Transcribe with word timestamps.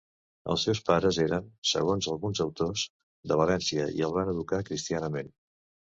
Els 0.53 0.61
seus 0.67 0.79
pares 0.87 1.17
eren, 1.25 1.51
segons 1.73 2.09
alguns 2.13 2.41
autors, 2.47 2.85
de 3.33 3.37
València 3.43 3.87
i 4.01 4.05
el 4.09 4.17
van 4.17 4.33
educar 4.37 4.63
cristianament. 4.71 5.35